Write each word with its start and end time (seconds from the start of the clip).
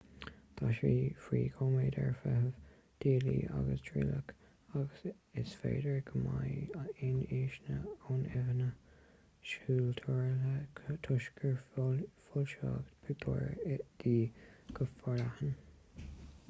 tá 0.59 0.67
sí 0.77 0.91
faoi 1.23 1.39
choimeád 1.55 1.97
ar 2.03 2.13
feitheamh 2.21 2.45
díotála 3.03 3.49
agus 3.57 3.83
trialach 3.89 4.31
ach 4.79 5.03
is 5.41 5.51
féidir 5.65 5.99
go 6.07 6.21
mbeidh 6.23 6.73
aon 6.79 6.87
fhianaise 7.01 7.77
ó 7.91 7.93
fhinnéithe 8.07 8.69
súl 9.51 9.93
truaillithe 10.01 10.97
toisc 11.09 11.35
gur 11.45 11.61
foilsíodh 11.75 12.91
pictiúir 13.11 13.79
di 14.05 14.17
go 14.79 14.89
forleathan 15.03 15.53